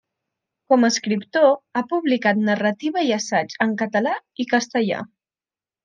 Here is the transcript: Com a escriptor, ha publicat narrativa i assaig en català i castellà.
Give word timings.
Com 0.71 0.85
a 0.85 0.89
escriptor, 0.93 1.45
ha 1.81 1.85
publicat 1.93 2.41
narrativa 2.49 3.07
i 3.11 3.15
assaig 3.21 3.57
en 3.69 3.79
català 3.85 4.19
i 4.47 4.51
castellà. 4.57 5.05